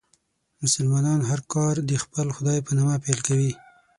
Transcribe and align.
مسلمانان 0.63 1.19
هر 1.29 1.39
کار 1.53 1.75
د 1.89 1.91
خپل 2.03 2.27
خدای 2.37 2.59
په 2.65 2.71
نامه 2.77 2.95
پیل 3.03 3.19
کوي. 3.27 3.51